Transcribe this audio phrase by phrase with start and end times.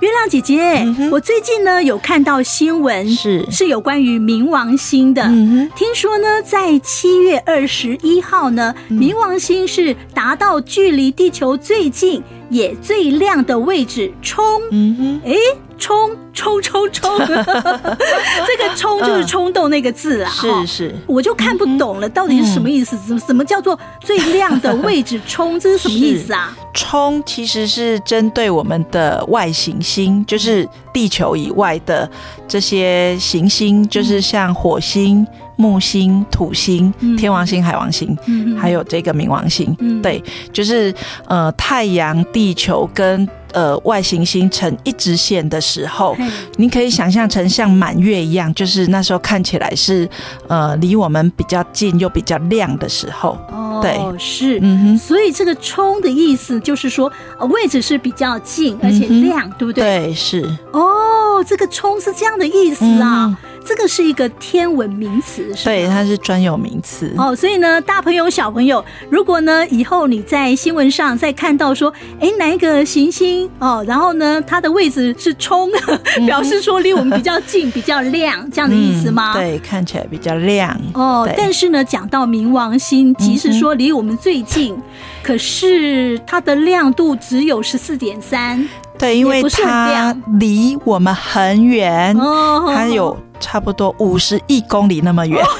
[0.00, 5.22] 月亮姐姐，嗯、我最近呢有看到新闻，是是有关于冥王星的。
[5.24, 14.44] 嗯、听说呢，在七月二十一号呢，嗯、冥王星是达到距离地球最近也最亮的位置，冲。
[14.70, 15.36] 嗯哼，哎。
[15.80, 17.18] 冲冲冲冲！
[17.26, 22.96] 这个“冲” 就是冲动那个字啊，是是，我就看不懂了，到底是什么意思？
[23.06, 25.20] 什么什么叫做最亮的位置？
[25.26, 26.54] 冲，这是什么意思啊？
[26.74, 32.08] 冲其实是针对我们的外行星，就是地球以外的
[32.46, 35.26] 这些行星，就是像火星、
[35.60, 38.16] 木星、土星、天王星、海王星，
[38.58, 39.76] 还有这个冥王星。
[40.02, 40.94] 对，就是
[41.26, 43.28] 呃，太阳、地球跟。
[43.52, 50.08] 呃，外行星成一直线的时候，嘿你可以想象成像满月一样，就是那时候看起来是
[50.46, 53.36] 呃离我们比较近又比较亮的时候。
[53.50, 59.82] 哦，对，是，嗯哼，所以这个“冲”的意思就是说，呃，位置是比较近而且亮，嗯、对不对？
[59.82, 60.48] 对，是。
[60.72, 63.26] 哦，这个“冲”是这样的意思啊。
[63.26, 67.34] 嗯这个是一个天文名词，是对，它是专有名词哦。
[67.36, 75.70] 所以呢，大朋友小朋友，如果呢以后你在新闻上再看到说，哎，哪一个行星哦，然后呢它的位置是冲，
[76.26, 79.32] 表示说离我们比较近、比较亮，这样的意思吗？
[79.34, 81.28] 嗯、对，看起来比较亮哦。
[81.36, 84.82] 但是呢，讲到冥王星，即使说离我们最近，嗯、
[85.22, 88.68] 可是它的亮度只有十四点三。
[88.98, 93.16] 对，因为它离我们很远，它有。
[93.40, 95.42] 差不多五十亿公里那么远。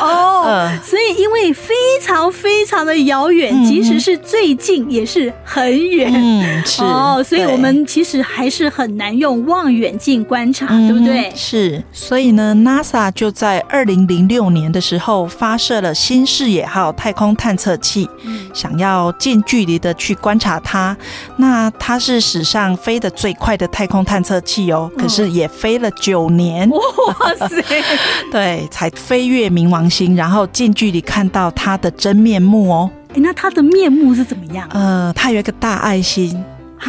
[0.00, 11.32] 哦，所以因为非常非常的遥远，嗯、即使是最近也是很远，嗯，是哦，所以我们其实还是很难用望远镜观察，对，对不对？
[11.34, 20.96] 是，所以呢，NASA 就在二零零六年的时候发射了新视野号太空探测器，嗯、想要近距离的去观察它。
[21.36, 25.90] 那它是史上飞得最快的太空探测器哦，可是也飞了。
[26.08, 27.62] 九年，哇塞！
[28.32, 32.90] 对，才飞越冥王星，然后近距离看到他的真面目哦。
[33.10, 34.66] 哎，那他的面目是怎么样？
[34.72, 36.34] 呃，他有一个大爱心。
[36.80, 36.88] 啊，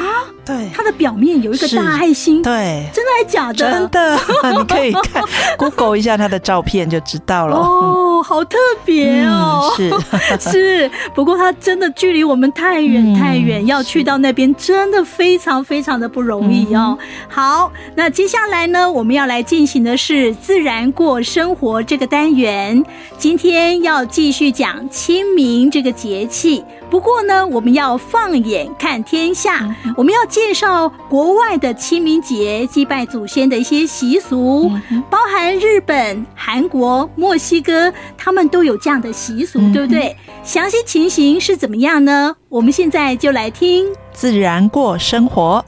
[0.50, 3.54] 对，它的表面有一个大爱心，对，真的还是假的？
[3.54, 4.20] 真的，
[4.58, 5.24] 你可以看
[5.58, 7.56] Google 一下它的照片就知道了。
[7.56, 10.00] 哦，好特别哦，嗯、
[10.40, 10.50] 是。
[10.50, 16.98] 是，不过它真的距离我们太远太远，嗯、要去到那边真的非常非常的不容易哦。
[17.00, 22.84] 嗯、好，那接下来呢，我们要来进行的是自然过生活这个单元，
[23.20, 26.64] 今天要继续讲清明这个节气。
[26.90, 34.72] 不过呢，我们要放眼看天下，我们要介绍国外的清明节祭拜祖先的一些习俗，
[35.10, 40.16] 包含日本、韩国、墨西哥，他们都有这样的习俗，对不对？
[40.42, 42.38] 详细情形是怎么样呢？
[42.48, 45.64] 我们现在就来听自然过生活。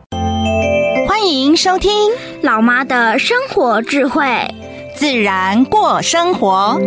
[1.06, 1.92] 欢迎收听
[2.42, 4.24] 老妈的生活智慧，
[4.96, 6.80] 自然过生活。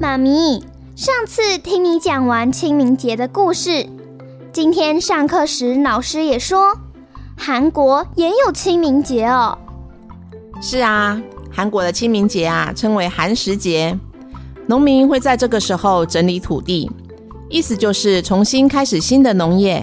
[0.00, 0.62] 妈咪。
[0.94, 3.86] 上次听你讲完清明节的故事，
[4.52, 6.76] 今天上课时老师也说，
[7.38, 9.56] 韩国也有清明节哦。
[10.60, 11.18] 是啊，
[11.50, 13.98] 韩国的清明节啊称为寒食节，
[14.66, 16.90] 农民会在这个时候整理土地，
[17.48, 19.82] 意思就是重新开始新的农业。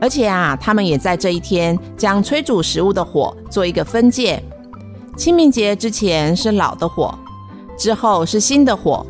[0.00, 4.40] 而且啊，他们也在这一天将炊煮食物的火做一个分界。
[5.16, 7.12] 清明节之前是老的火，
[7.76, 9.04] 之后是新的火。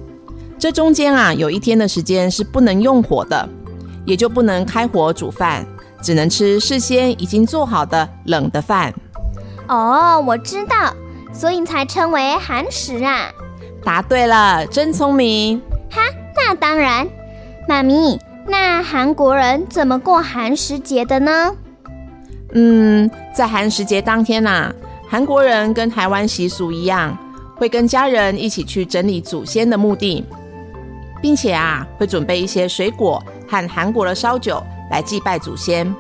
[0.59, 3.47] 这中间啊，有一天的时间是不能用火的，
[4.05, 5.67] 也就不能开火煮饭，
[6.03, 8.93] 只能吃事先已经做好的冷的饭。
[9.69, 10.95] 哦，我知道，
[11.33, 13.31] 所以才称为寒食啊。
[13.85, 15.61] 答对了，真聪明。
[15.91, 16.01] 哈，
[16.37, 17.09] 那当然。
[17.69, 21.55] 妈咪，那韩国人怎么过寒食节的呢？
[22.53, 24.75] 嗯，在寒食节当天啊，
[25.09, 27.17] 韩国人跟台湾习俗一样，
[27.57, 30.25] 会跟家人一起去整理祖先的墓地。
[31.23, 35.93] 并且啊，会准备一些水果和韩国的烧酒来祭拜祖先。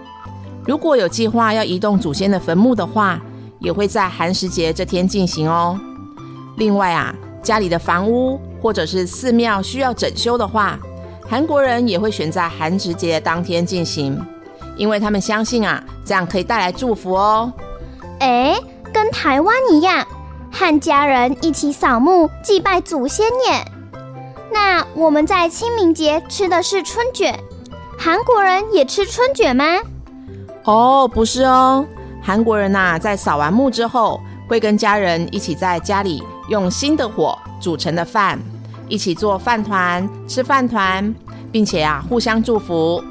[0.64, 3.20] 如果有计划要移动祖先的坟墓的话，
[3.58, 5.78] 也会在寒食节这天进行哦。
[6.56, 10.78] 另外啊，家里的房屋或者是寺庙需要整修的话，
[11.28, 14.18] 韩国人也会选在寒食节当天进行，
[14.76, 17.52] 因为他们相信啊，这样可以带来祝福哦。
[18.20, 18.54] 哎，
[18.92, 20.06] 跟台湾一样，
[20.52, 23.64] 和家人一起扫墓祭拜祖先耶。
[24.52, 27.38] 那我们在清明节吃的是春卷，
[27.98, 29.64] 韩国人也吃春卷吗？
[30.64, 31.86] 哦，不是哦，
[32.22, 38.38] 韩国人呐，在扫完墓之后，会跟家人一起在家里用新的火煮成的饭，
[38.88, 41.14] 一起做饭团，吃饭团，
[41.50, 43.02] 并且啊，互相祝福。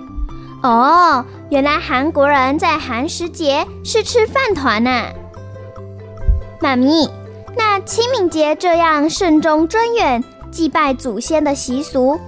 [0.62, 5.06] 哦，原来韩国人在寒食节是吃饭团呢。
[6.60, 7.10] 妈咪，
[7.56, 12.19] 那清明节这样慎终追远、祭拜祖先的习俗，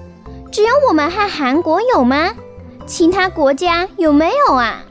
[0.51, 2.31] 只有我们和韩国有吗？
[2.85, 4.83] 其他国家有没有啊？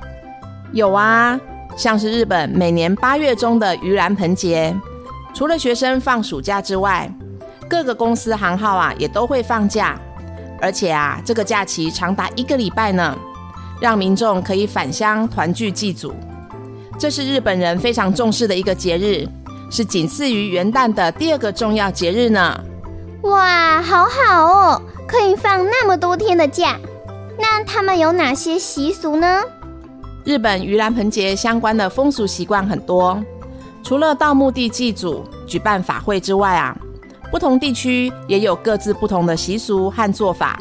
[0.72, 1.38] 有啊，
[1.76, 4.74] 像是日本每年八月中的盂兰盆节，
[5.34, 7.12] 除了学生放暑假之外，
[7.68, 9.98] 各个公司行号啊也都会放假，
[10.60, 13.16] 而且啊，这个假期长达一个礼拜呢。
[13.80, 16.12] 让民众可以返乡团聚祭祖，
[16.98, 19.26] 这是日本人非常重视的一个节日，
[19.70, 22.60] 是仅次于元旦的第二个重要节日呢。
[23.22, 26.78] 哇，好好哦，可以放那么多天的假。
[27.38, 29.42] 那他们有哪些习俗呢？
[30.24, 33.22] 日本盂兰盆节相关的风俗习惯很多，
[33.82, 36.76] 除了到墓地祭祖、举办法会之外啊，
[37.30, 40.58] 不同地区也有各自不同的习俗和做法。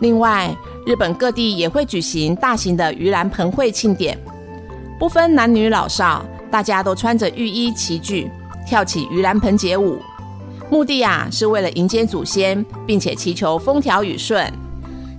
[0.00, 0.54] 另外，
[0.86, 4.18] 日本各地也会举行大型的盂兰盆会庆典，
[4.98, 8.30] 不分男女老少，大家都穿着浴衣齐聚，
[8.66, 10.00] 跳起盂兰盆节舞。
[10.70, 14.52] 目的啊，是为了迎接祖先，并且祈求风调雨顺。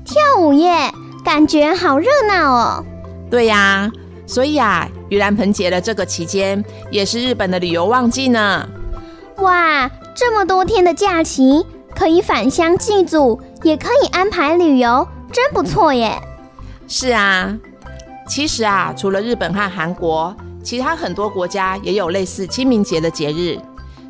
[0.05, 0.91] 跳舞耶，
[1.23, 2.85] 感觉好热闹哦。
[3.29, 3.91] 对呀，
[4.25, 8.67] 所以啊，盂兰盆节的这个期间，也是日本的旅游旺季呢。
[9.37, 11.65] 哇，这么多天的假期，
[11.95, 15.07] 可以返乡祭祖，也可以安排旅游。
[15.31, 16.19] 真不错耶！
[16.87, 17.55] 是啊，
[18.27, 23.59] 其实啊，除了日本和韩国，其他很多国家也有类似清明节的节日，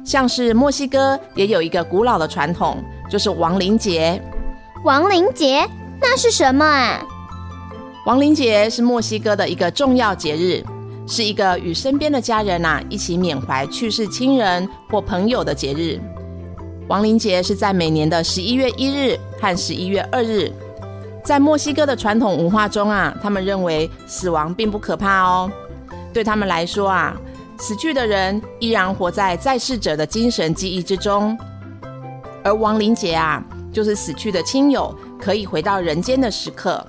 [0.10, 4.20] 像是墨西哥也有一个古老的传统，就是亡灵节。
[4.84, 5.64] 亡灵节
[6.02, 7.06] 那是什么啊？
[8.08, 10.66] 亡灵节是墨西哥的一个重要节日，
[11.06, 16.00] 是一个与身边的家人呐一起缅怀去世亲人或朋友的节日。
[16.88, 20.52] 亡灵节是在每年的十一月一日和十一月二日。
[21.24, 25.52] 在墨西哥的传统文化中啊，他们认为死亡并不可怕哦。
[26.12, 27.16] 对他们来说啊，
[27.60, 31.38] 死去的人依然活在在世者的精神记忆之中，
[32.44, 36.84] 而亡灵节啊，就是死去的亲友可以回到人间的时刻。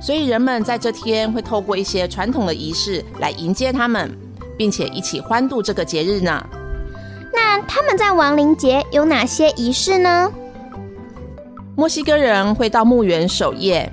[0.00, 4.10] 所以人们在这天会透过一些传统的仪式来迎接他们，
[4.56, 6.42] 并且一起欢度这个节日呢。
[7.30, 10.32] 那他们在亡灵节有哪些仪式呢？
[11.76, 13.92] 墨西哥人会到墓园守夜，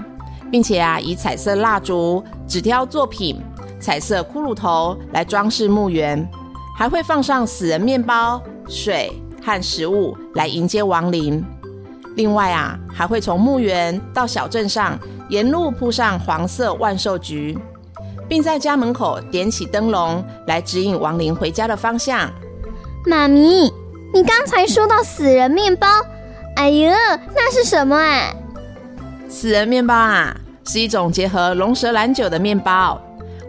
[0.50, 3.42] 并且啊，以彩色蜡烛、纸雕作品、
[3.80, 6.28] 彩色骷髅头来装饰墓园，
[6.78, 9.12] 还会放上死人面包、水
[9.44, 11.44] 和食物来迎接亡灵。
[12.16, 14.98] 另外啊，还会从墓园到小镇上，
[15.30, 17.58] 沿路铺上黄色万寿菊，
[18.28, 22.32] 并在家门口点起灯笼来指引亡灵回家的方向。
[23.06, 23.72] 妈咪，
[24.14, 25.88] 你刚才说到死人面包。
[26.56, 26.90] 哎呦，
[27.36, 28.34] 那是什么啊？
[29.30, 30.36] 死人面包啊，
[30.66, 33.00] 是一种结合龙舌兰酒的面包，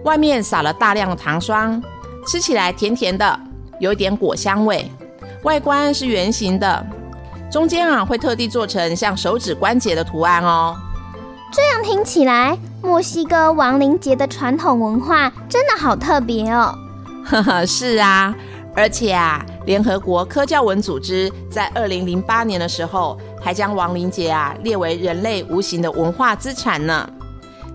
[0.05, 1.83] 外面撒了大量的糖霜，
[2.27, 3.39] 吃起来甜甜的，
[3.81, 4.91] 有一点果香味。
[5.45, 6.87] 外观是圆形的，
[7.51, 10.77] 中间啊会特地做成像手指关节的图案哦。
[11.53, 16.75] 这样听起来，墨西哥亡灵节的传统文化真的好特别哦。
[17.25, 18.35] 呵呵，是啊。
[18.75, 27.09] 而且啊，联合国科教文组织在二零零八年的时候，还将亡灵节啊列为人类无形的文化资产呢。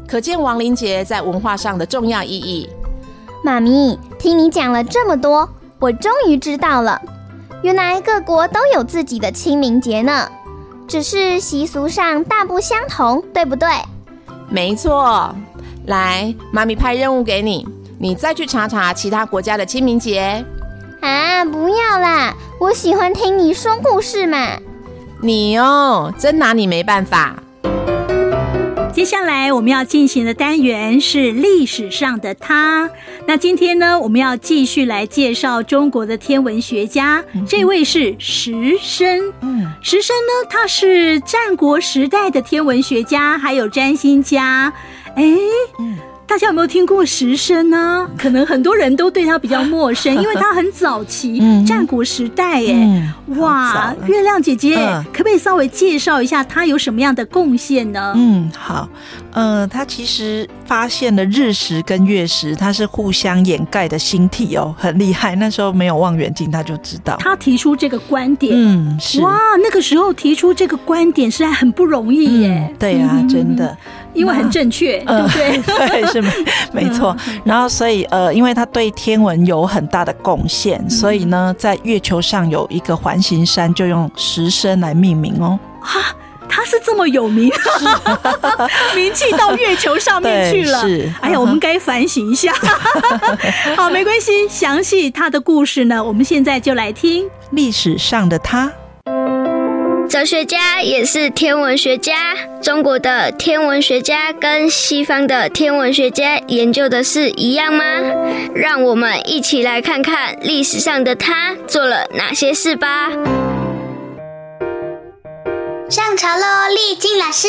[0.07, 2.69] 可见亡灵节在文化上的重要意义。
[3.43, 7.01] 妈咪，听你讲了这么多，我终于知道了，
[7.61, 10.29] 原来各国都有自己的清明节呢，
[10.87, 13.67] 只是习俗上大不相同，对不对？
[14.49, 15.35] 没错。
[15.87, 17.67] 来，妈咪派任务给你，
[17.99, 20.45] 你再去查查其他国家的清明节。
[21.01, 22.33] 啊，不要啦！
[22.61, 24.37] 我喜欢听你说故事嘛。
[25.21, 27.42] 你哦，真拿你没办法。
[28.93, 32.87] 接下来我们要进行的单元是历史上的他。
[33.25, 39.33] 那今天呢，我们要继续来介绍中国的天文学家，嗯、这位是石生。
[39.41, 44.71] 嗯，石生呢，他是战国时代的天文学家，还有占星家。
[45.15, 45.23] 哎，
[45.79, 48.09] 嗯大家有没有听过石声呢？
[48.17, 52.73] 可能很多人都对他比较陌生， 因为他很早期，战国时代耶。
[52.75, 58.13] 嗯、哇，月亮姐姐，嗯、可不可以稍微介绍一下他有什么样的贡献呢？
[58.15, 58.89] 嗯，好，
[59.31, 65.35] 呃，他其实发现了日食跟月食，它是互相掩盖的星体哦，很厉害。
[65.35, 67.15] 那时候没有望远镜，他就知道。
[67.19, 72.67] 他提出这个观点，嗯，是哇，那个时候提出这个观点是还很不容易耶。
[72.71, 73.77] 嗯、对、啊，真的。
[74.13, 75.75] 因为很正确，那 对不对？
[75.77, 76.31] 呃、 对，是没
[76.85, 77.15] 没错。
[77.43, 85.59] 然后，所以呃，因为他对天文有很大的贡献，嗯、所以呢，在月球上有一个环形山，就用石声来命名哦。
[85.81, 86.15] 啊，
[86.47, 90.81] 他是这么有名，是名气到月球上面去了。
[90.81, 92.53] 是，哎呀，我们该反省一下。
[93.75, 98.71] 好，没关系，详细他的故事呢，我们现在就来听历史上的他。
[100.13, 102.35] 哲学家也是天文学家。
[102.61, 107.83] 中国的天文学家跟西方的天文学家研究的是一样吗？
[108.53, 113.09] 让我们一起来看看历史上的他做了哪些事吧。
[115.89, 117.47] 上朝喽，丽静老师。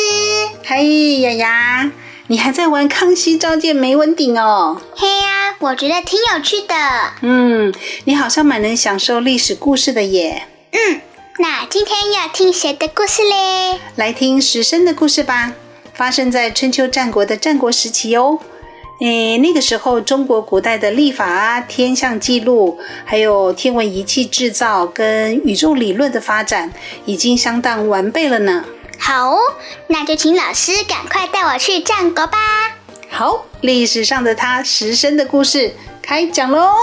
[0.65, 1.91] 嘿，雅雅，
[2.25, 4.81] 你还在玩《康熙召见梅文鼎》哦？
[4.95, 6.73] 嘿呀、啊，我觉得挺有趣的。
[7.21, 7.71] 嗯，
[8.05, 10.47] 你好像蛮能享受历史故事的耶。
[10.71, 11.01] 嗯。
[11.37, 13.77] 那今天要听谁的故事嘞？
[13.95, 15.51] 来听石生的故事吧，
[15.93, 18.39] 发生在春秋战国的战国时期哦。
[19.01, 26.71] 诶，那个时候中国古代的历法啊、天象记录，还有天文仪器制造跟宇宙理论的发展，
[27.05, 28.63] 已经相当完备了呢。
[28.97, 29.39] 好，哦
[29.87, 32.37] 那就请老师赶快带我去战国吧。
[33.09, 36.73] 好，历史上的他石生的故事开讲喽。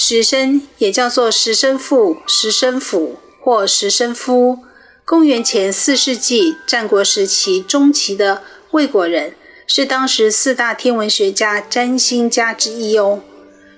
[0.00, 4.60] 石生也叫做石生父、石声辅或石生夫，
[5.04, 9.34] 公元前四世纪战国时期中期的魏国人，
[9.66, 13.22] 是当时四大天文学家占星家之一哦。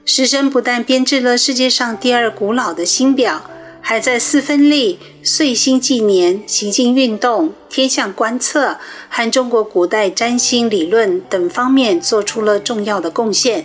[0.05, 3.50] 石生不但编制了世界上第二古老的星表，
[3.81, 8.77] 还在四分历、岁星纪年、行星运动、天象观测
[9.09, 13.65] 和中国古代占星理论等方面做出了重要的贡献。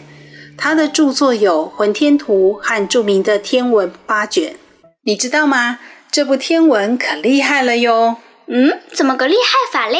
[0.57, 4.53] 他的著作有《浑天图》和著名的《天文八卷》，
[5.03, 5.79] 你知道吗？
[6.11, 8.17] 这部天文可厉害了哟！
[8.47, 9.99] 嗯，怎么个厉害法嘞？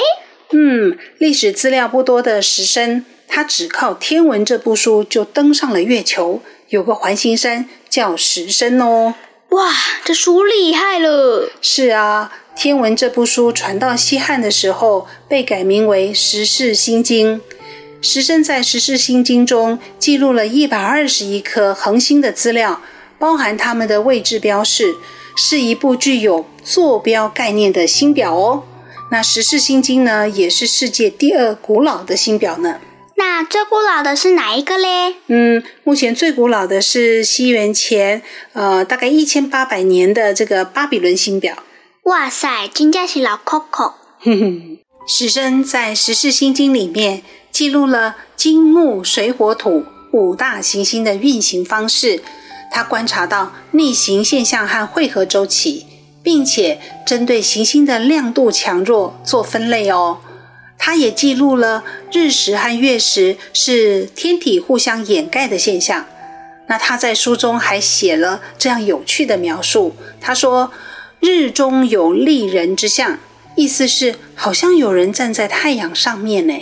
[0.51, 9.15] 嗯，历史资料不多的石声，他只靠《天文》这部书就登上了月球，有个环形山叫石声哦。
[9.49, 9.71] 哇，
[10.05, 11.49] 这书厉害了！
[11.61, 17.39] 是啊，《天文》这部书传到西汉的时候，被改名为《时事新经》。
[18.05, 22.79] 石声在《十四星经》中记录了一百二十一颗恒星的资料，
[23.17, 24.95] 包含它们的位置标示，
[25.35, 28.63] 是一部具有坐标概念的星表哦。
[29.09, 32.79] 那《十四星经》呢，也是世界第二古老的星表呢。
[33.15, 35.15] 那最古老的是哪一个嘞？
[35.25, 38.21] 嗯，目前最古老的是西元前
[38.53, 41.57] 呃大概一千八百年的这个巴比伦星表。
[42.03, 43.93] 哇塞，真正是老酷酷。
[44.19, 47.23] 哼哼，石声在《十四星经》里面。
[47.55, 52.21] 记录了金木水火土五大行星的运行方式，
[52.69, 55.85] 他观察到逆行现象和汇合周期，
[56.21, 60.17] 并且针对行星的亮度强弱做分类哦。
[60.77, 66.05] 他也记录了日食和月食是天体互相掩盖的现象。
[66.67, 70.73] 那他在书中还写了这样有趣的描述，他说
[71.21, 73.17] ：“日中有立人之象，
[73.55, 76.53] 意思是好像有人站在太阳上面呢。”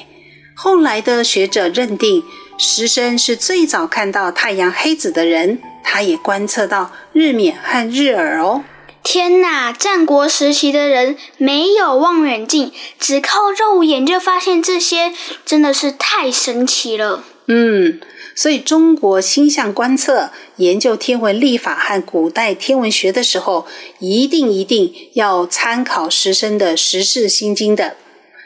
[0.55, 2.23] 后来的学者认定，
[2.57, 8.63] 石生是最早看到太阳黑子的人，他也观测到日冕和日珥哦。
[9.01, 15.11] 天哪，战国时期的人没有望远镜，只靠肉眼就发现这些，
[15.45, 17.23] 真的是太神奇了。
[17.47, 17.99] 嗯，
[18.33, 23.67] 所以中国星象观测、研究天文历法和古代天文学的时候，
[23.99, 27.97] 一定一定要参考石生的《时事心经》的。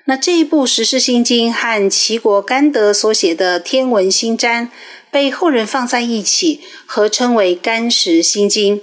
[0.09, 4.67] 那这一部《十世新经》和齐国甘德所写的《天文新占》
[5.11, 8.77] 被后人放在一起，合称为《甘石新经》。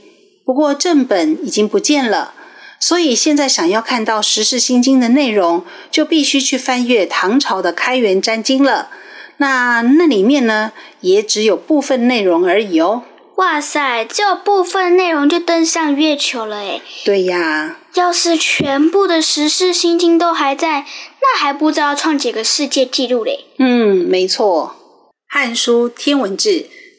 [0.44, 2.34] 不过正本已经不见了，
[2.78, 8.90] 所以现在想要看到《十世新经》的内容，就必须去翻阅唐朝的《开元占经》了。
[9.38, 13.04] 那那里面呢，也只有部分内容而已哦。
[13.36, 16.82] 哇塞，只有部分内容就登上月球了诶。
[17.06, 17.78] 对呀。
[17.94, 20.84] 要是全部的《时事新经》都还在，
[21.24, 23.46] 那还不知道创几个世界纪录嘞。
[23.58, 24.76] 嗯，没错，
[25.26, 26.50] 《汉书·天文志》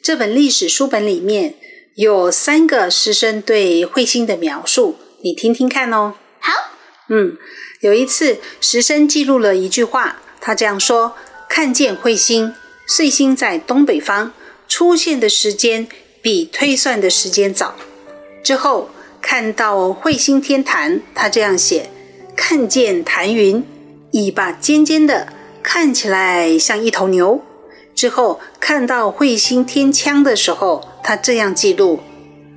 [0.02, 1.54] 这本历史书本里面
[1.94, 6.14] 有三个师生对彗星的描述，你听听看哦。
[6.40, 6.52] 好，
[7.08, 7.36] 嗯，
[7.80, 11.14] 有一次，石生记录了一句话，他这样说
[11.48, 12.52] ：“看见彗星，
[12.88, 14.32] 彗星在东北方
[14.66, 15.86] 出现的时间
[16.20, 17.76] 比推算的时间早。”
[18.42, 18.90] 之后
[19.22, 21.88] 看到彗星天坛，他这样写
[22.36, 23.64] ：“看见坛云，
[24.12, 25.28] 尾巴尖尖的，
[25.62, 27.42] 看起来像一头牛。”
[27.94, 32.00] 之后看到彗星天枪的时候，他这样记录：“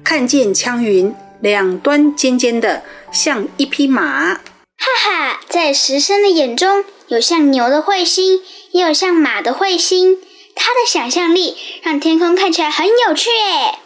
[0.04, 4.34] 看见枪云。”两端尖尖的，像一匹马。
[4.34, 4.42] 哈
[4.78, 8.42] 哈，在石生的眼中，有像牛的彗星，
[8.72, 10.18] 也有像马的彗星。
[10.54, 13.80] 他的想象力让天空看起来很有趣诶。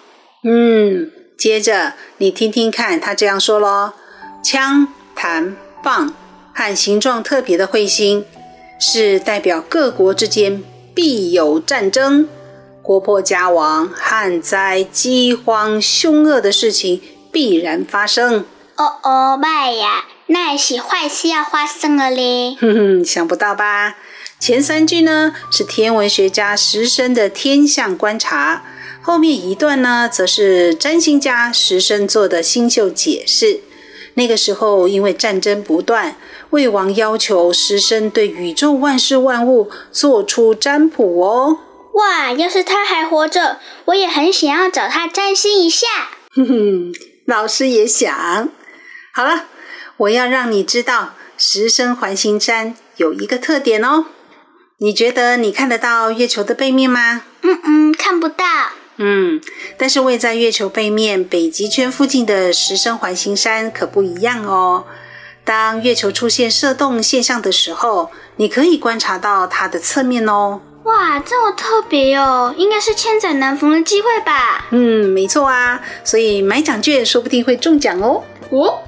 [0.44, 3.94] 嗯，接着你听听看，他这样说喽：
[4.44, 6.16] 枪、弹、棒
[6.54, 8.26] 和形状特别的彗星，
[8.80, 12.30] 是代表各国之间必有战争、
[12.82, 17.02] 国破家亡、旱灾、饥荒、凶恶的事情。
[17.34, 18.46] 必然发生。
[18.76, 22.56] 哦哦，妈呀，那也是坏事要发生了嘞。
[22.62, 23.98] 哼哼，想不到吧？
[24.40, 28.64] 前三句呢是天文学家石生的天象观察，
[29.02, 33.62] 后面一段呢则是占星家石生做的星宿解释。
[34.14, 36.16] 那个时候因为战争不断，
[36.54, 41.58] 魏王要求石生对宇宙万事万物做出占卜哦。
[41.94, 45.88] 哇，要是他还活着，我也很想要找他占星一下。
[46.36, 46.94] 哼哼。
[47.26, 48.50] 老师也想，
[49.14, 49.46] 好了，
[49.98, 54.06] 我要让你知道，石生环形山有一个特点哦。
[54.78, 57.24] 你觉得你看得到月球的背面吗？
[57.42, 58.46] 嗯嗯，看不到。
[58.98, 59.42] 嗯，
[59.76, 64.86] 但是位在月球背面北极圈附近的石生环形山可不一样哦。
[65.46, 70.62] 当月球出现射动现象的时候，你可以观察到它的侧面哦。
[70.84, 74.66] 哇，这么特别哦，应该是千载难逢的机会吧？
[74.72, 78.22] 嗯，没错啊，所以买奖券说不定会中奖哦。
[78.50, 78.80] 哦，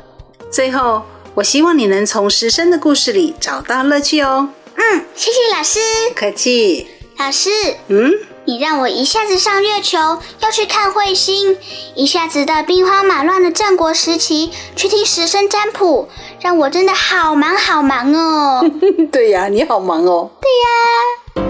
[0.52, 4.50] 最后，我希望你能从石生的故事里找到乐趣哦。
[4.76, 5.80] 嗯，谢谢老师。
[6.10, 6.88] 不客气。
[7.18, 7.50] 老师，
[7.88, 8.12] 嗯，
[8.48, 9.98] 你让我一下子上月球，
[10.40, 11.58] 要去看彗星，
[11.96, 16.08] 一下子到兵荒马乱的战国时期去听时生占卜，
[16.42, 18.64] 让我真的好忙好忙哦。
[19.12, 20.30] 对呀，你好忙哦。
[20.40, 21.48] 对呀。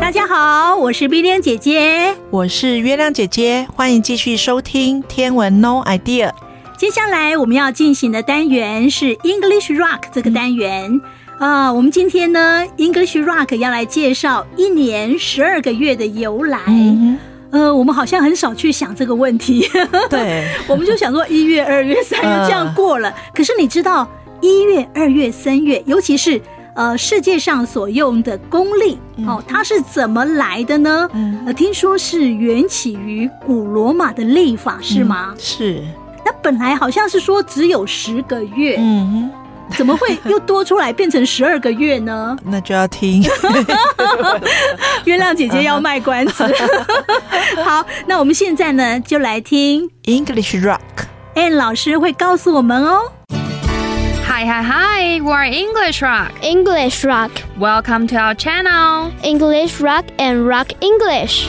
[0.00, 6.32] 大家好，我是碧莲姐姐，我是月亮姐姐，欢迎继续收听天文 No idea。
[6.76, 11.00] 接下来我们要进行的单元是 English Rock 这个单元
[11.38, 11.72] 呃。
[11.72, 16.60] 我们今天呢，English Rock 要来介绍一年十二个月的由来。
[16.66, 17.18] 嗯、
[17.50, 19.68] 呃，我们好像很少去想这个问题。
[20.08, 23.08] 对， 我们就想说一月、二月、三月这样过了。
[23.10, 24.08] 呃、 可是你知道
[24.40, 26.40] 一月、二月、三月，尤其是
[26.74, 31.08] 呃，世界上所用的公历哦，它是怎么来的呢？
[31.14, 35.28] 嗯，呃，听说是缘起于古罗马的历法，是吗？
[35.32, 35.82] 嗯，是。
[36.24, 39.30] 那本来好像是说只有十个月，嗯，
[39.70, 42.36] 怎么会又多出来变成十二个月呢？
[42.44, 43.22] 那就要听。
[45.04, 46.44] 月亮姐姐要卖关子。
[47.62, 50.80] 好，那我们现在呢，就来听 English Rock。
[51.34, 53.12] Ann 老师会告诉我们哦。
[54.28, 55.20] Hi, hi, hi!
[55.20, 56.30] We're English Rock.
[56.42, 57.30] English Rock.
[57.58, 59.10] Welcome to our channel.
[59.22, 61.48] English Rock and Rock English.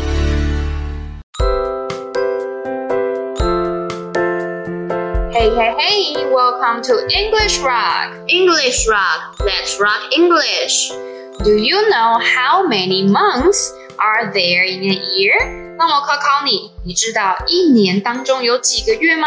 [5.57, 6.27] Hey, hey, hey!
[6.29, 8.13] Welcome to English Rock.
[8.29, 9.41] English Rock.
[9.41, 10.93] Let's rock English.
[11.43, 15.33] Do you know how many months are there in a year?
[15.79, 19.27] 那我考考你，你知道一年当中有几个月吗？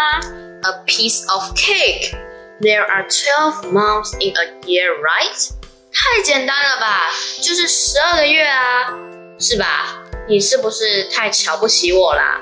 [0.62, 2.13] A piece of cake.
[2.62, 5.49] There are twelve months in a year, right?
[5.91, 7.10] 太简单了吧，
[7.41, 8.93] 就是十二个月啊，
[9.39, 10.04] 是吧？
[10.30, 12.41] 你是不是太瞧不起我啦？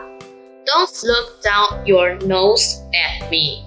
[0.66, 3.66] Don't look down your nose at me.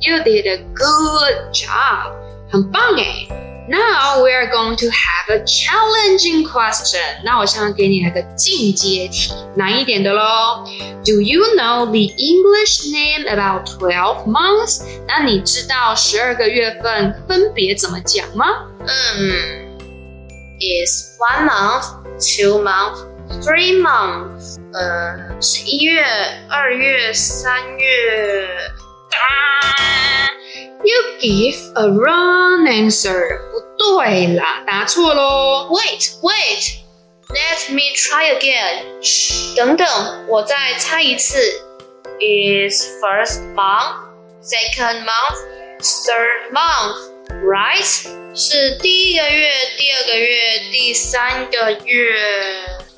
[0.00, 2.12] You did a good job.
[2.50, 3.28] 很棒诶。
[3.68, 6.98] Now we are going to have a challenging question.
[7.24, 10.64] 那我现在给你来个进阶题，难一点的喽。
[11.04, 14.82] Do you know the English name about twelve months?
[15.06, 18.46] 那你知道十二个月份分别怎么讲吗？
[18.80, 19.78] 嗯，
[20.60, 21.84] Is one month,
[22.18, 23.04] two months,
[23.42, 24.58] three months？
[24.74, 26.02] 呃，十一月、
[26.50, 28.48] 二月、三月。
[29.10, 30.28] 啊
[30.84, 33.38] You give a wrong answer.
[33.52, 35.68] 不对啦，答错喽。
[35.70, 36.82] Wait, wait.
[37.28, 39.00] Let me try again.
[39.00, 39.86] 嘘，等等，
[40.28, 41.38] 我再猜一次。
[42.20, 43.96] Is first month,
[44.42, 45.38] second month,
[45.80, 47.10] third month,
[47.42, 48.06] right?
[48.34, 52.14] 是第一个月、第二个月、第三个月。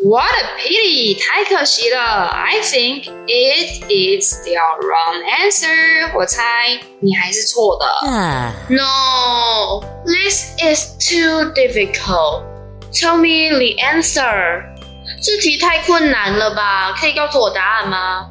[0.05, 1.16] What a pity！
[1.18, 1.99] 太可惜了。
[1.99, 6.14] I think it is the wrong answer。
[6.14, 7.87] 我猜你还是错的。
[8.68, 12.42] No, this is too difficult.
[12.92, 14.62] Tell me the answer。
[15.23, 16.92] 这题太困难了吧？
[16.92, 18.29] 可以告诉我答案吗？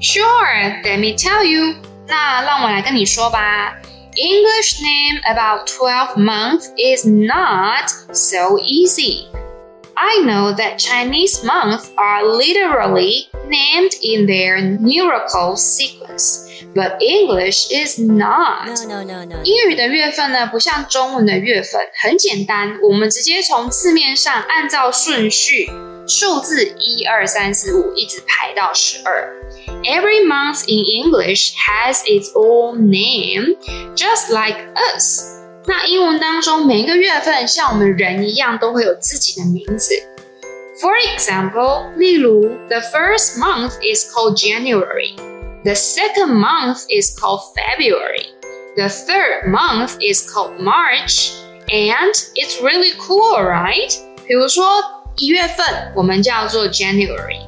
[0.00, 1.76] Sure, let me tell you。
[2.08, 3.76] 那让我来跟你说吧。
[4.16, 9.26] English name about twelve months is not so easy.
[9.98, 17.98] I know that Chinese months are literally named in their numerical sequence, but English is
[17.98, 18.66] not.
[18.66, 19.42] No, no, no, no.
[19.42, 25.70] 英语的月份呢，不像中文的月份，很简单，我们直接从字面上按照顺序，
[26.06, 29.34] 数字一二三四五一直排到十二。
[29.84, 33.56] Every month in English has its own name,
[33.94, 35.32] just like us.
[35.66, 39.94] 那英文当中每一个月份像我们人一样都会有自己的名字。
[40.80, 45.16] For example，例如，the first month is called January,
[45.64, 48.26] the second month is called February,
[48.76, 51.32] the third month is called March,
[51.68, 53.92] and it's really cool, right?
[54.26, 54.64] 比如说
[55.16, 57.40] 一月份我们叫做 January，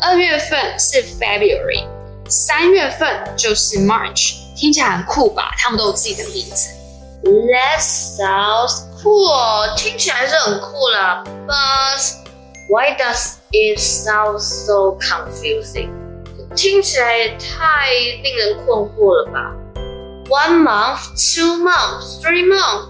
[0.00, 1.86] 二月份是 February，
[2.28, 5.54] 三月份就是 March，听起来很酷吧？
[5.58, 6.68] 他们都有自己的名字。
[7.24, 11.24] That sounds cool，听起来是很酷了。
[11.46, 12.14] But
[12.68, 15.90] why does it sound so confusing？
[16.54, 17.88] 听起来也太
[18.22, 19.54] 令人困惑了吧？
[20.28, 22.88] One month, two months, three months.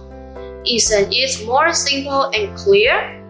[0.64, 3.22] Isn't it more simple and clear？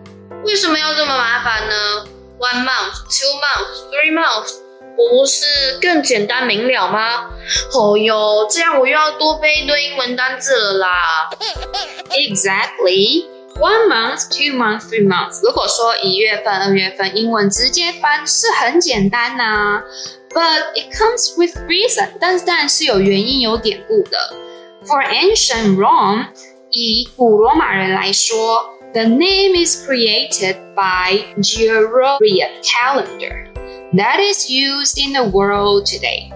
[0.44, 2.06] 为什么要这么麻烦呢？
[2.38, 4.54] One month, two months, three months.
[4.96, 5.44] 不是
[5.80, 7.30] 更简单明了吗？
[7.74, 11.30] 哦哟，这样我又要多背一堆英文单字了啦。
[12.10, 13.24] Exactly,
[13.58, 15.40] one month, two months, three months。
[15.42, 19.82] 如果说一月份、二月份，英文直接翻是很简单呐、啊。
[20.30, 24.18] But it comes with reason，但是当然是有原因、有典故的。
[24.86, 26.26] For ancient Rome，
[26.70, 33.47] 以古罗马人来说，the name is created by Gregorian calendar。
[33.94, 36.30] that is used in the world today.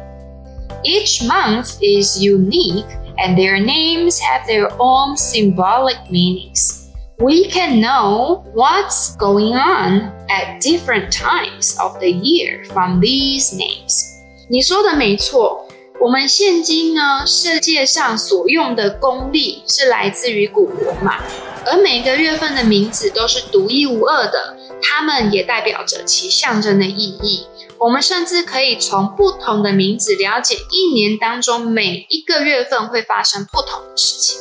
[0.85, 2.87] Each month is unique
[3.19, 6.91] and their names have their own symbolic meanings.
[7.21, 14.15] We can know what's going on at different times of the year from these names.
[14.49, 15.67] 你说的没错，
[16.01, 21.19] 我们现今呢，世界上所用的公历是来自于古罗马，
[21.67, 24.57] 而每个月份的名字都是独一无二的。
[24.84, 27.48] 它们也代表着其象征的意义。
[27.80, 34.40] 我们甚至可以从不同的名字了解一年当中每一个月份会发生不同的事情。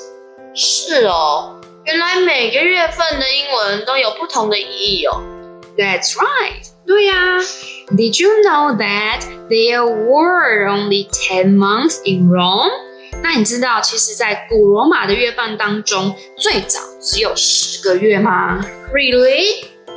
[0.55, 5.23] 是哦，原来每个月份的英文都有不同的意义哦。
[5.77, 7.39] That's right，对呀。
[7.97, 12.71] Did you know that there were only ten months in Rome？
[13.23, 18.61] 那你知道，其实，在古罗马的月份当中，最早只有十个月吗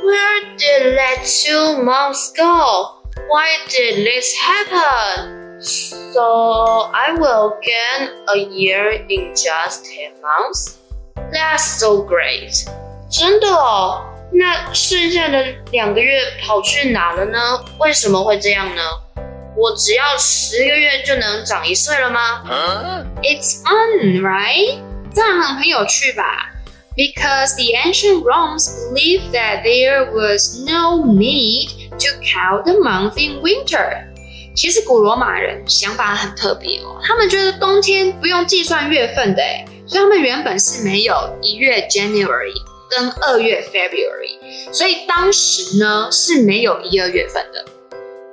[0.05, 3.01] ？Really？Where did that two months go?
[3.29, 5.59] Why did this happen?
[5.61, 10.77] So I will gain a year in just ten months?
[11.31, 12.65] That's so great.
[13.09, 14.01] 真的哦，
[14.33, 17.39] 那剩下的两个月跑去哪了呢？
[17.79, 18.81] 为什么会这样呢？
[19.55, 22.43] 我只要十个月就能长一岁了吗？
[23.21, 24.79] It's fun, right?
[25.13, 26.49] 这样很很有趣吧
[26.96, 33.40] ？because the ancient Romans believed that there was no need to count the month in
[33.42, 34.04] winter。
[34.54, 42.54] 其实古罗马人想法很特别哦，他们觉得冬天不用计算月份的诶，所以他们原本是没有一月 January
[42.88, 47.66] 跟二月 February，所以当时呢是没有一二月份的。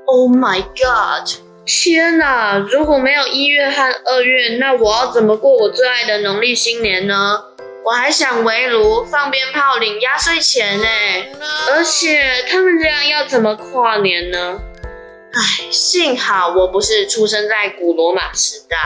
[0.05, 1.29] Oh my God！
[1.65, 7.43] 天哪，如果没有一月和二月，那我要怎么过我最爱的农历新年呢？
[7.85, 10.85] 我还想围炉放鞭炮领压岁钱呢，
[11.69, 12.17] 而且
[12.49, 14.61] 他们这样要怎么跨年呢？
[15.33, 18.77] 唉，幸好我不是出生在古罗马时代。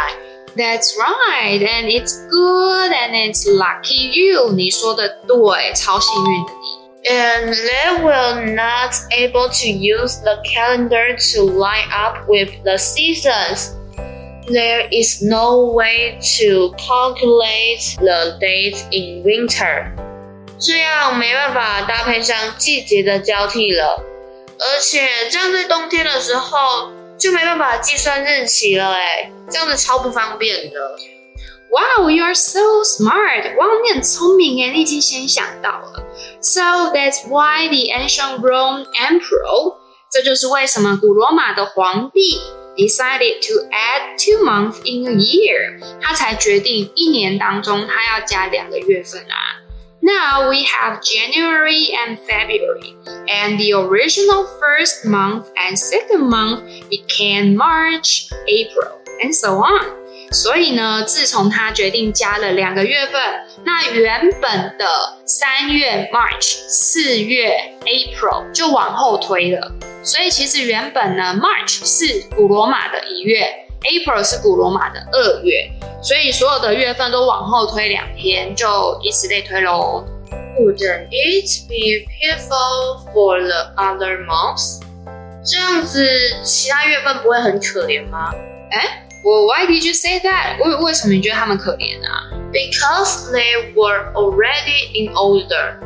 [0.55, 4.51] That's right, and it's good, and it's lucky you。
[4.53, 6.87] 你说的对，超幸运的你。
[7.09, 13.76] And they will not able to use the calendar to line up with the seasons.
[14.46, 19.92] There is no way to calculate the dates in winter.
[20.58, 24.02] 这样没办法搭配上季节的交替了，
[24.58, 30.96] 而且这样在冬天的时候就没办法计算日期了，哎，这样子超不方便的。
[31.70, 33.56] Wow, you're so smart!
[33.56, 36.04] 哇，你很聪明耶，你已经先想到了。
[36.40, 36.60] So
[36.92, 39.76] that's why the ancient Rome emperor，
[40.10, 42.38] 这就是为什么古罗马的皇帝
[42.76, 49.60] decided to add two months in a year，他才决定一年当中他要加两个月份啊。
[50.00, 52.96] Now we have January and February,
[53.28, 60.02] and the original first month and second month became March, April, and so on.
[60.31, 63.21] 所以呢，自从他决定加了两个月份，
[63.63, 64.85] 那原本的
[65.25, 69.71] 三月 March、四月 April 就往后推了。
[70.03, 73.47] 所以其实原本呢，March 是古罗马的一月
[73.83, 80.05] ，April 是古罗马的二月，所以所有的月份都往后推两天，就以此类推喽。
[80.59, 84.81] Wouldn't it be pitiful for the other months？
[85.45, 86.05] 这样子，
[86.43, 88.33] 其他月份不会很可怜吗？
[88.71, 90.58] 哎 ？Well, why did you say that?
[90.58, 92.30] 为为什么你觉得他们可怜啊？
[92.52, 95.78] Because they were already in order,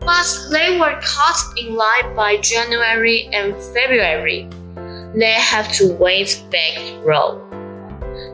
[0.00, 4.46] but they were caught in line by January and February.
[5.14, 7.38] They have to wait back row.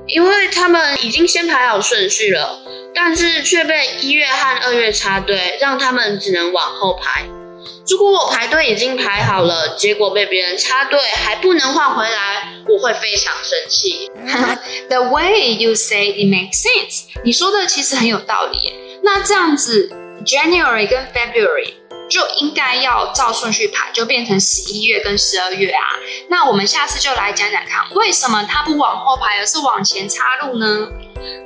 [0.07, 2.59] 因为他们已经先排好顺序了，
[2.95, 7.25] 但是却被一月和二月插队，让他们只能往后排。
[7.90, 14.10] 如果我排队已经排好了，结果被别人插队，还不能换回来，我会非常生气。
[14.90, 18.74] The way you say it makes sense，你说的其实很有道理耶。
[19.04, 19.90] 那这样子
[20.26, 21.74] ，January 跟 February
[22.10, 25.82] 就应该要照顺序排，就变成十一月跟十二月啊。
[26.30, 30.88] 那我们下次就来讲讲看，为什么它不往后排，而是往前插入呢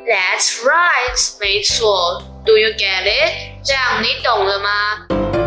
[0.05, 2.21] ？That's right，没错。
[2.45, 3.65] Do you get it？
[3.65, 5.46] 这样你懂了吗？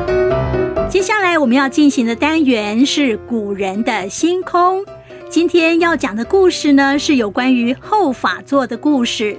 [0.90, 4.84] 接下来我们要进行的单元是古人的星空。
[5.28, 9.38] 今天要讲的故事呢，是有关于后法座的故事。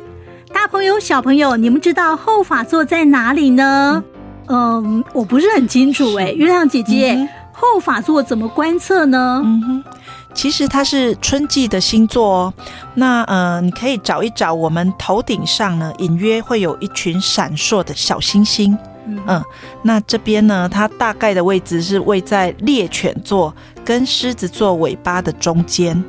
[0.53, 4.01] 大朋友、小朋友，你们知道后法座在哪里呢？
[4.47, 6.31] 嗯，我不是很清楚哎。
[6.31, 9.41] 月亮姐姐，嗯、后法座怎么观测呢？
[9.43, 9.83] 嗯哼，
[10.33, 12.53] 其实它是春季的星座哦。
[12.93, 18.77] 那呃，你可以找一找，我们头顶上呢，隐约会有一群闪烁的小星星。
[19.07, 19.43] 嗯，
[19.83, 26.03] 那这边呢，它大概的位置是位在猎犬座跟狮子座尾巴的中间。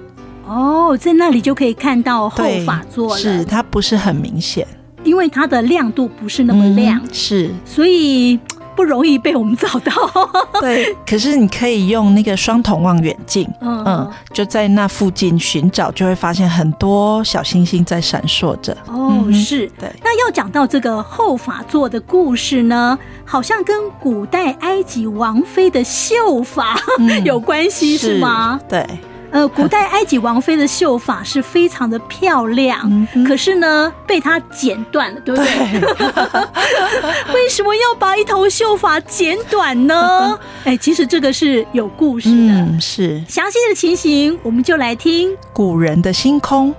[0.46, 3.16] 哦，在那里就可以看到后法座了。
[3.16, 4.66] 是，它不是很明显，
[5.04, 7.00] 因为它的亮度不是那么亮。
[7.02, 8.38] 嗯、是，所以。
[8.74, 9.92] 不容易被我们找到，
[10.60, 10.94] 对。
[11.06, 18.76] 可是你可以用那个双筒望远镜，嗯，嗯，就在那附近寻找，就会发现很多小星星在闪烁着。
[18.86, 19.90] 哦，是，对。
[20.02, 28.60] 那要讲到这个后法座的故事呢，好像跟古代埃及王妃的秀发、嗯、 有关系，是吗？
[28.68, 28.86] 对。
[29.32, 32.80] 呃，古代埃及王妃的秀发是非常的漂亮，
[33.14, 35.80] 嗯、可是呢，被她剪断了，对不对？
[35.80, 40.38] 对 为什么要把一头秀发剪短呢？
[40.64, 46.74] 哎，其实这个是有故事的，嗯、是详细的情形，我们就来听古人的星空。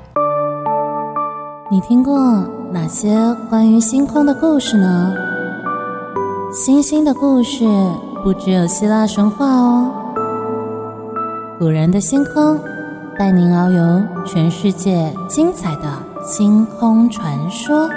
[1.71, 2.15] 你听过
[2.71, 3.09] 哪些
[3.49, 5.15] 关于星空的故事呢？
[6.53, 7.65] 星星的故事
[8.23, 9.91] 不只有希腊神话哦。
[11.63, 12.59] 古人的星空，
[13.17, 15.83] 带您遨游全世界精彩的
[16.21, 17.89] 星空传说。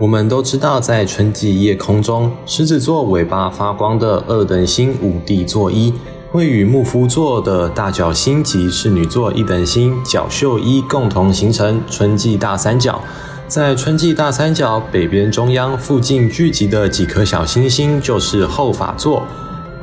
[0.00, 5.94] 我们都知道，在春季夜空中，狮子座尾巴发光的二等星五帝座一，
[6.32, 13.00] 会与牧夫座的大角星及侍女座一等星角宿一共同形成春季大三角。
[13.46, 19.22] 在春季大三角北边中央附近聚集的几颗小星星，就是后法座。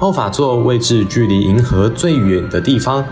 [0.01, 3.05] 后法座位置距离银河最远的地方，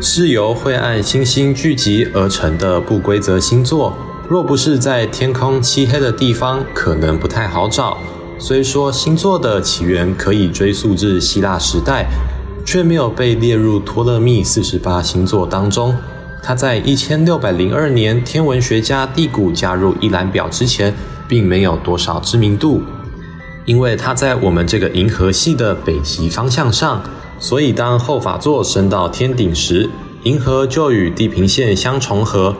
[0.00, 3.96] 是由晦暗星星聚集而成的不规则星座。
[4.28, 7.96] 若不是在天空漆黑的地方，可能不太好找。
[8.40, 12.08] 虽说星座的起源可以追溯至希腊时代，
[12.66, 15.94] 却没有被列入托勒密四十八星座当中。
[16.42, 20.92] 它在一千六百零二年天文学家第谷加入一览表之前，
[21.28, 22.82] 并没有多少知名度。
[23.64, 27.02] 因为它在我们这个银河系的北极方向上，
[27.38, 29.88] 所以当后法座升到天顶时，
[30.24, 32.56] 银河就与地平线相重合，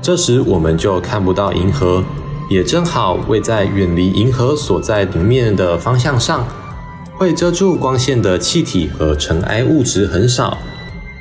[0.00, 2.02] 这时我们就看不到银河，
[2.48, 6.46] 也正好位在远离银河所在平面的方向上，
[7.16, 10.56] 会遮住光线的气体和尘埃物质很少，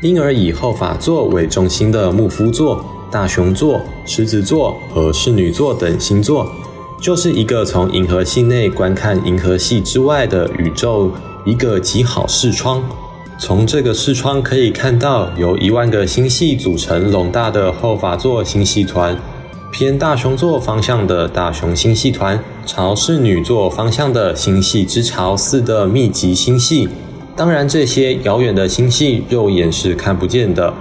[0.01, 6.49] 因而以后法座为中心的牧夫座、大熊座、狮子座和侍女座等星座。
[7.05, 11.11] 就是一个从银河系内观看银河系之外的宇宙
[11.45, 12.83] 一个极好视窗。
[13.37, 19.15] 从这个视窗可以看到，由一万个星系组成隆大的后法座星系团，
[19.71, 26.89] 偏大熊座方向的大熊星系团，朝侍女座方向的星系之潮四的密集星系。
[27.35, 30.73] 当然，这些遥远的星系肉眼是看不见的，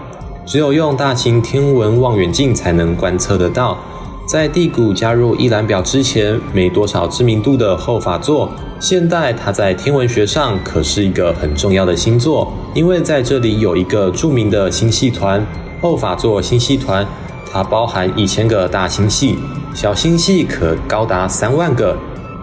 [0.47, 3.79] 只有用大型天文望远镜才能观测得到。
[4.27, 15.45] 在地谷加入一览表之前，没多少知名度的后法座，现代它在天文学上可是一个很重要的星座，因为在这里有一个著名的星系团——
[15.83, 17.07] 后法座星系团，
[17.53, 19.37] 它包含一千个大星系，
[19.75, 21.95] 小星系可高达三万个，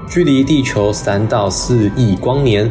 [0.08, 2.70] 距离地球三到四亿光年。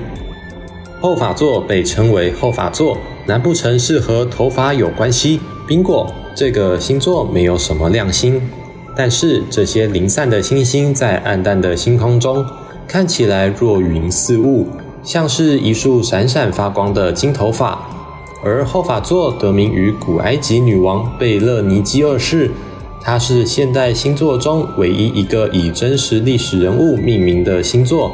[1.00, 2.96] 后法座被称为后法座，
[3.26, 8.40] 难不成是和头发有关系？Bingo，这个星座没有什么亮星。
[8.96, 12.44] 但是这些零散的星星在暗淡的星空中
[12.86, 14.66] 看起来若云似雾，
[15.02, 17.78] 像是一束闪闪发光的金头发。
[18.42, 22.50] 而后法座得名于古埃及女王贝勒尼基二世，
[23.02, 28.10] 她是现代星座中唯一一个以真实历史人物命名的星座。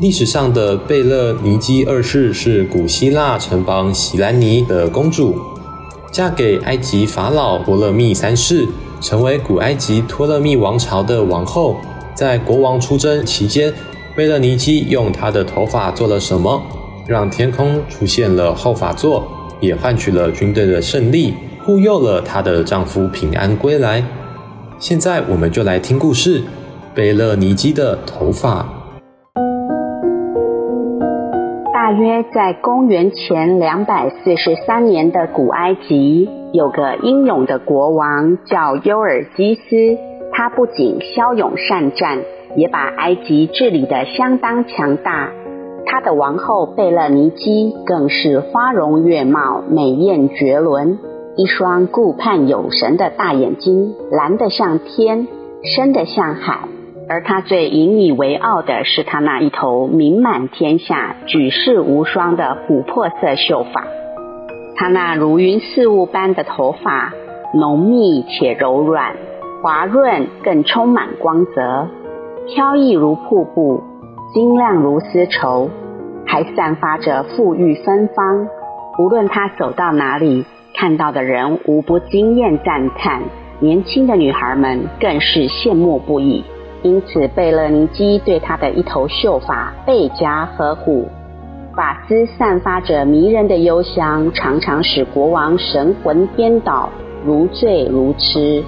[0.00, 5.34] 历史上的贝勒尼基二世是古希腊城邦席兰尼的公主，
[6.12, 8.68] 嫁给埃及法老托勒密三世。
[9.00, 11.76] 成为古埃及托勒密王朝的王后，
[12.14, 13.74] 在国王出征期间，
[14.14, 16.62] 贝勒尼基用她的头发做了什么，
[17.08, 19.26] 让天空出现了后法座，
[19.60, 24.04] 也换取了军队的胜利，护佑了她的丈夫平安归来。
[24.78, 26.44] 现在我们就来听故事：
[26.94, 28.81] 贝勒尼基的头发。
[31.92, 39.62] 约在公元前两百四十三年的古埃及，有个英勇的国王叫尤尔基斯。
[40.32, 42.18] 他不仅骁勇善战，
[42.56, 45.30] 也把埃及治理得相当强大。
[45.84, 50.98] 他的王后贝勒尼基更是花容月貌、美艳绝伦，
[51.36, 55.28] 一双顾盼有神的大眼睛，蓝得像天，
[55.62, 56.60] 深得像海。
[57.12, 63.84] 而他最引以为傲的是他那一头名满天下、举世无双的琥珀色秀发。
[64.76, 67.12] 他那如云似雾般的头发，
[67.52, 69.14] 浓密且柔软，
[69.62, 71.86] 滑润更充满光泽，
[72.48, 73.82] 飘逸如瀑布，
[74.32, 75.68] 晶亮如丝绸，
[76.24, 78.48] 还散发着馥郁芬芳。
[78.98, 83.20] 无论他走到哪里，看到的人无不惊艳赞叹，
[83.60, 86.42] 年轻的女孩们更是羡慕不已。
[86.82, 91.08] 因此，贝勒尼基对他的一头秀发倍加呵护，
[91.76, 96.88] 发丝散发着迷人的幽香，常常使国王神魂颠倒，
[97.24, 98.62] 如醉如痴。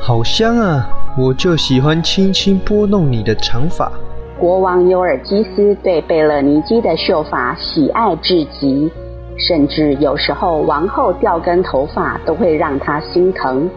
[0.00, 0.88] 好香啊！
[1.16, 3.92] 我就喜欢轻轻拨弄你的长发。
[4.40, 8.90] 国王尤尔基斯对贝勒尼基的秀发喜爱至极，
[9.36, 13.70] 甚至有时候王后掉根头发都会让他心疼。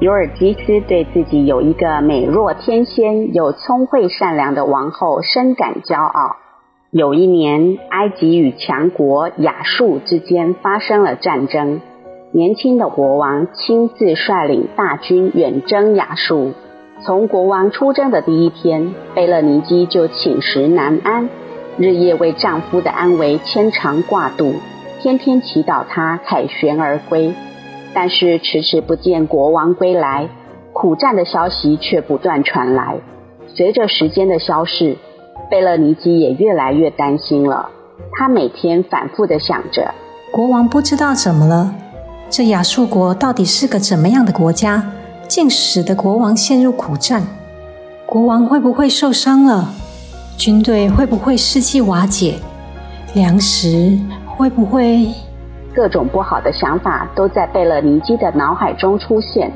[0.00, 6.36] 尤尔基斯对自己有一个美若天仙又聪慧善良的王后深感骄傲。
[6.90, 11.82] 有一年，埃及与强国亚述之间发生了战争，
[12.32, 16.52] 年轻的国王亲自率领大军远征亚述。
[17.04, 21.28] 从国王出征的第一天，贝勒尼基就寝食难安，
[21.76, 24.54] 日夜为丈夫的安危牵肠挂肚，
[25.02, 27.34] 天天祈祷他凯旋而归。
[27.94, 30.28] 但是迟迟不见国王归来，
[30.72, 32.96] 苦战的消息却不断传来。
[33.54, 34.96] 随着时间的消逝，
[35.50, 37.68] 贝勒尼基也越来越担心了。
[38.12, 39.92] 他每天反复地想着：
[40.32, 41.74] 国王不知道怎么了，
[42.30, 44.92] 这亚述国到底是个怎么样的国家，
[45.26, 47.26] 竟使得国王陷入苦战？
[48.06, 49.74] 国王会不会受伤了？
[50.36, 52.36] 军队会不会士气瓦解？
[53.14, 53.98] 粮食
[54.36, 55.08] 会不会……
[55.74, 59.52] 各种不好的想法都在贝勒尼基的脑海中出现。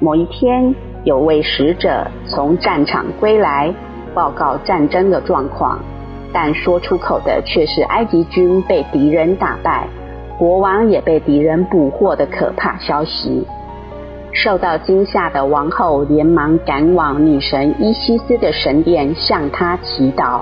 [0.00, 3.72] 某一天，有位使者从战场归来，
[4.14, 5.78] 报告战争的状况，
[6.32, 9.86] 但说出口的却是埃及军被敌人打败，
[10.38, 13.46] 国王也被敌人捕获的可怕消息。
[14.32, 20.40] 受到惊吓的王后连忙赶往女神伊西斯的神殿，向她祈祷：“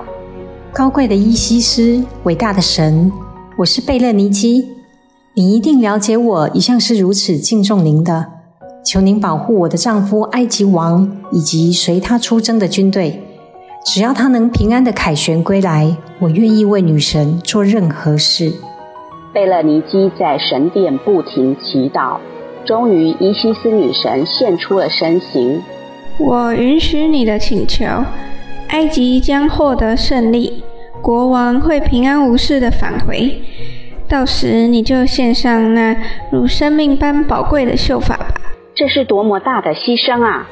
[0.73, 3.11] 高贵的伊西斯，伟大的神，
[3.57, 4.71] 我是贝勒尼基。”
[5.33, 8.27] 你一定了解我一向是如此敬重您的，
[8.83, 13.23] 求您保护我的丈夫埃及王以及随他出征的军队。
[13.85, 18.51] 只要他能平安的凯旋归来，我愿意为女神做任何事。
[19.33, 22.17] 贝勒尼基在神殿不停祈祷，
[22.65, 25.61] 终于伊西斯女神现出了身形。
[26.19, 27.85] 我允许你的请求，
[28.67, 30.61] 埃及将获得胜利，
[31.01, 33.41] 国王会平安无事的返回。
[34.11, 35.95] 到时你就献上那
[36.29, 38.27] 如生命般宝贵的秀发吧。
[38.75, 40.45] 这是多么大的牺牲啊！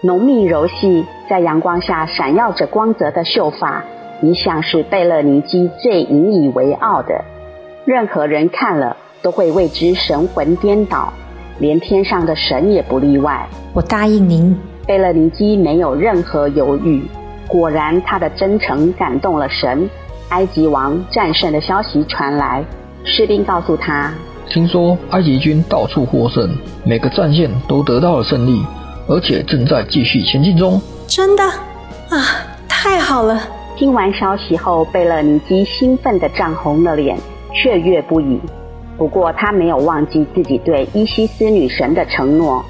[0.00, 3.84] 浓密柔细，在阳光下闪耀着光泽的秀发，
[4.20, 7.24] 一向是贝勒尼基最引以为傲的。
[7.84, 11.12] 任何人看了都会为之神魂颠倒，
[11.60, 13.46] 连天上的神也不例外。
[13.72, 14.58] 我答应您。
[14.84, 17.04] 贝勒尼基没有任何犹豫。
[17.46, 19.88] 果然，他的真诚感动了神。
[20.30, 22.64] 埃及王战胜的消息传来，
[23.08, 24.12] 士兵告诉他
[24.50, 26.54] ：“听说埃及军到处获胜，
[26.84, 28.62] 每个战线都得到了胜利，
[29.08, 32.18] 而且正在继续前进中。”真的啊，
[32.68, 33.40] 太好了！
[33.76, 37.16] 听完消息后，贝勒尼基兴奋的涨红了脸，
[37.54, 38.40] 雀跃不已。
[38.98, 42.64] 不过，他没有忘记自己对伊西斯女神的承诺，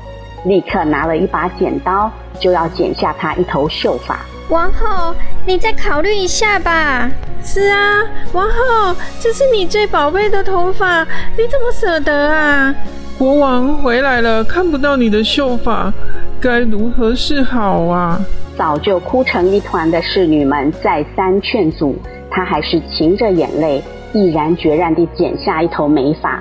[0.44, 4.20] 立刻拿了一把剪刀，就要剪下她一头秀发。
[4.48, 5.12] 王后，
[5.44, 7.10] 你再考虑一下吧。
[7.42, 11.02] 是啊，王后，这是你最宝贝的头发，
[11.36, 12.74] 你怎么舍得啊？
[13.18, 15.92] 国王回来了，看不到你的秀发，
[16.40, 18.20] 该如何是好啊？
[18.56, 21.96] 早就哭成一团的侍女们再三劝阻，
[22.30, 23.82] 她还是噙着眼泪，
[24.12, 26.40] 毅然决然地剪下一头美发。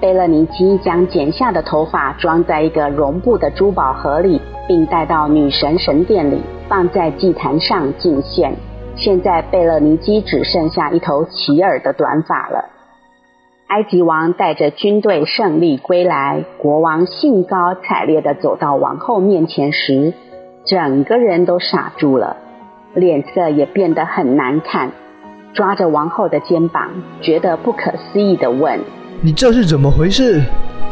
[0.00, 6.40] 贝勒尼基将剪下的头发装在一个绒布的珠宝盒里，并带到女神神殿里。
[6.66, 8.54] 放在祭坛上敬献。
[8.96, 12.70] 现在贝勒尼基只剩下一头齐耳的短发了。
[13.66, 20.14] 埃及王带着军队胜利归来，国王兴高采烈地走到王后面前时，
[20.64, 22.38] 整个人都傻住了，
[22.94, 24.92] 脸色也变得很难看，
[25.52, 26.88] 抓着王后的肩膀，
[27.20, 28.80] 觉得不可思议地问
[29.24, 30.42] ：“你这是怎么回事？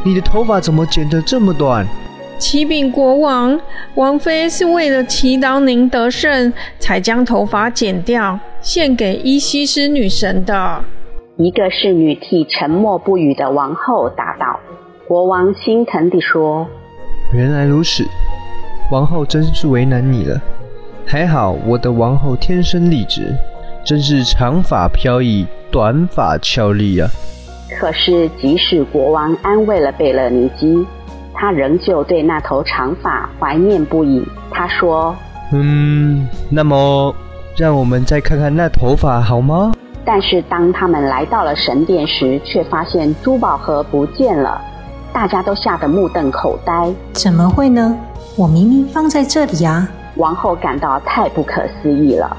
[0.03, 1.87] 你的头发怎么剪得这么短？”
[2.41, 3.61] 启禀国王，
[3.95, 10.83] 王妃是为了祈祷您得胜，才将头发剪掉，献给伊西斯女神的。
[11.37, 14.59] 一个侍女替沉默不语的王后答道。
[15.07, 16.67] 国王心疼地说
[17.35, 18.03] ：“原来如此，
[18.91, 20.41] 王后真是为难你了。
[21.05, 23.37] 还好我的王后天生丽质，
[23.85, 27.11] 真是长发飘逸，短发俏丽啊。”
[27.79, 30.87] 可是，即使国王安慰了贝勒尼基。
[31.35, 34.25] 他仍旧对那头长发怀念不已。
[34.51, 35.13] 他说
[35.53, 37.13] ：“嗯，那么
[37.57, 39.73] 让我们再看看那头发好吗？”
[40.05, 44.61] 但是当他们来到了神殿时，却发现珠宝盒不见了，
[45.13, 46.93] 大家都吓得目瞪口呆。
[47.13, 47.97] 怎么会呢？
[48.37, 49.89] 我明明放在这里呀！
[50.17, 52.37] 王后感到太不可思议了。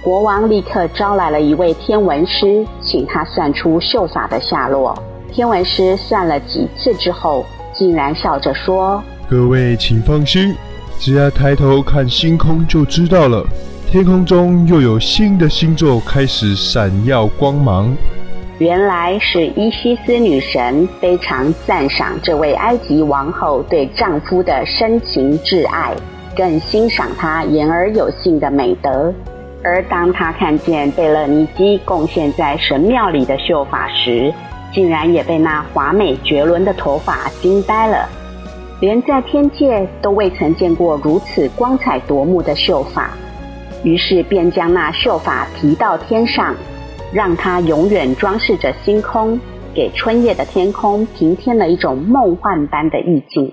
[0.00, 4.96] 国王立刻招来了一位天文师，请他算出秀法的下落。
[5.32, 7.44] 天文师算了几次之后，
[7.74, 10.54] 竟然笑着说：“各位请放心，
[11.00, 13.44] 只要抬头看星空就知道了。
[13.90, 17.94] 天空中又有新的星座开始闪耀光芒。
[18.58, 25.92] 原来是伊西斯女神非常赞赏这位埃及王后对丈夫的深情挚爱，
[26.36, 29.12] 更欣赏她言而有信的美德。
[29.64, 34.32] 而当他看见贝勒尼基贡献在神庙里的秀发时，
[34.72, 38.08] 竟然也被那华美绝伦的头发惊呆了，
[38.80, 43.10] 连在天界都未曾见过如此光彩夺目的秀发，
[43.82, 46.54] 于是便将那秀发提到天上，
[47.12, 49.40] 让它永远装饰着星空，
[49.74, 53.52] 给春夜的天空平添了一种梦幻般的意境。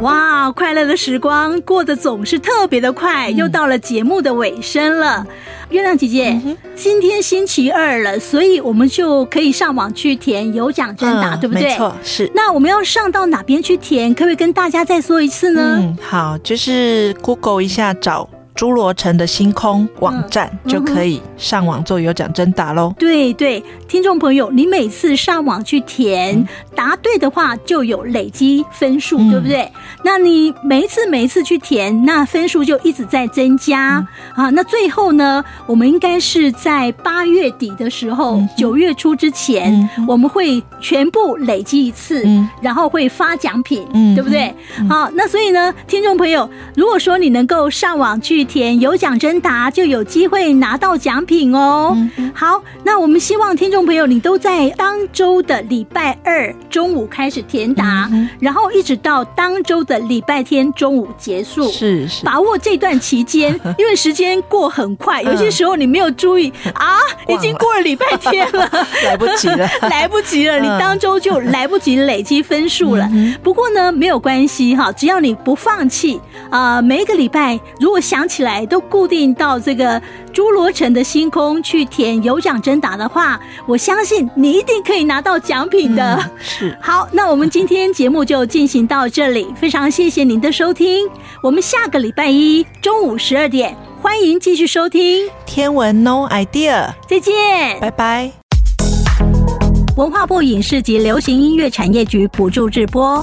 [0.00, 5.26] 哇，快乐的时光过得总是特别的快，嗯、又到了节目的尾声了。
[5.68, 11.64] 月亮姐姐，嗯、今天星期二了，所以我们就可以上网去填有奖征答，嗯、对不对？
[11.64, 12.30] 没错，是。
[12.34, 14.14] 那我们要上到哪边去填？
[14.14, 15.76] 可不可以跟大家再说一次呢？
[15.78, 18.28] 嗯，好，就是 Google 一下找。
[18.54, 22.94] 诸罗城的星空网站就可以上网做有奖征答喽。
[22.98, 29.70] 对对，听众朋友，你每次上网去填答对的话，就有累积分数，对不对？
[30.04, 34.50] 那你每一次每一次去填，那分数就一直在增加啊。
[34.50, 42.22] 那最后呢，我们应该是在八月底的时候，九月初之前，我们会全部累积一次，
[42.60, 44.54] 然后会发奖品，对不对？
[44.88, 48.39] 好，那所以呢，听众朋友，如果说你能够上网去。
[48.44, 51.92] 填有奖征答就有机会拿到奖品哦。
[52.16, 61.68] 嗯、好，那我们希望听众朋友你都在当周的礼拜二中午开始填答，嗯、然后一直到当周的礼拜天中午结束。
[61.70, 68.70] 是是，把握这段期间， 因为时间过很快，有些时候你没有注意啊，已经过了礼拜天了，
[69.04, 73.06] 来不及了， 来不及了，你当周就来不及累积分数了。
[73.42, 78.29] 不过呢，没有关系哈，只要你不放弃啊、呃，每一个礼拜如果想。
[78.30, 80.00] 起来都固定到这个
[80.32, 86.14] 侏罗城的星空去填有奖征答的话，我相信你一定可以拿到奖品的。
[86.14, 86.78] 嗯、 是。
[86.80, 91.08] 好，那我们今天节目就进行到这里，非常谢谢您的收听。
[91.42, 96.86] 我们下个礼拜一中午十二点，欢迎继续收听《天文 No Idea》。
[97.08, 98.30] 再见，拜拜。
[99.96, 103.22] 文化部影视及流行音乐产业局补助直播。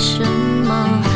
[0.00, 1.09] 什么。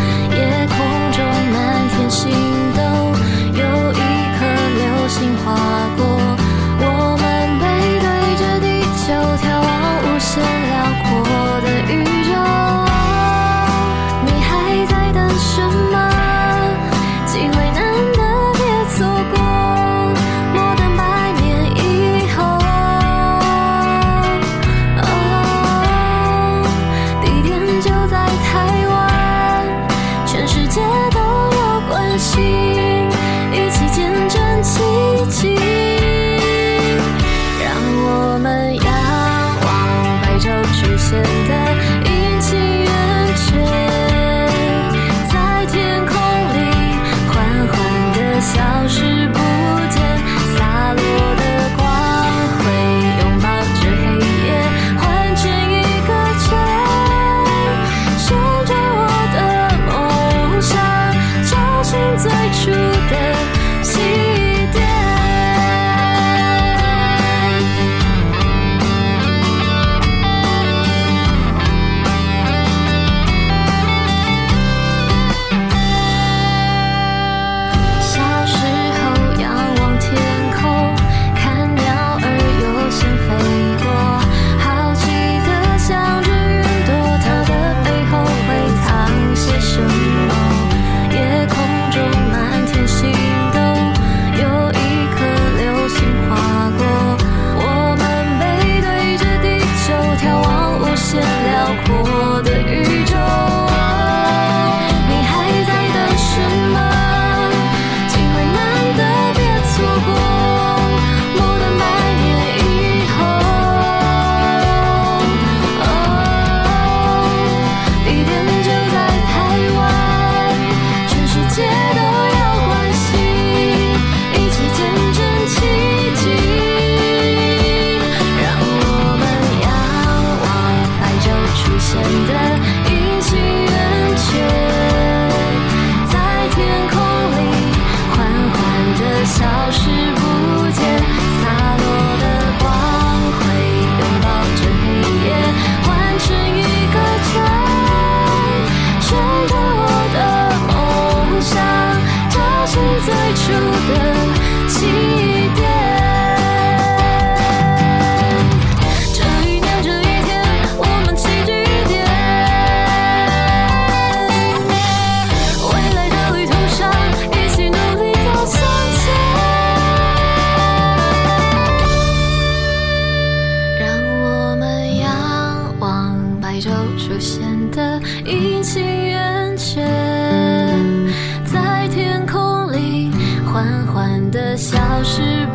[184.57, 185.47] 消失